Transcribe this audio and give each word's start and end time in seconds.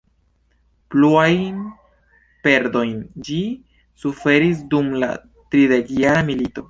Pluajn 0.93 1.59
perdojn 2.47 2.97
ĝi 3.29 3.37
suferis 4.05 4.65
dum 4.73 4.89
la 5.05 5.11
tridekjara 5.53 6.27
milito. 6.33 6.59